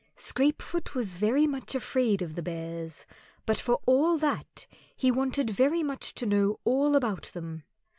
Scrapefoot 0.15 0.95
was 0.95 1.13
very 1.13 1.45
much 1.45 1.75
afraid 1.75 2.23
of 2.23 2.33
the 2.33 2.41
Bears, 2.41 3.05
but 3.45 3.59
for 3.59 3.79
all 3.85 4.17
that 4.17 4.65
he 4.95 5.11
wanted 5.11 5.51
very 5.51 5.83
much 5.83 6.15
to 6.15 6.25
know 6.25 6.57
all 6.63 6.95
about 6.95 7.29
them. 7.33 7.61